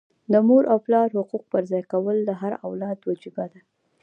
د 0.31 0.33
مور 0.47 0.63
او 0.71 0.77
پلار 0.85 1.07
حقوق 1.17 1.43
پرځای 1.53 1.83
کول 1.91 2.17
د 2.25 2.31
هر 2.41 2.53
اولاد 2.67 2.97
وجیبه 3.09 3.45
ده. 3.51 3.59